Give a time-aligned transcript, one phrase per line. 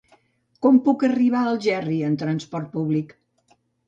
[0.65, 3.15] Com puc arribar a Algerri amb trasport públic?